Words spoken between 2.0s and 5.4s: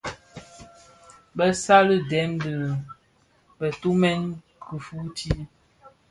dèm bëtumèn kifuuti.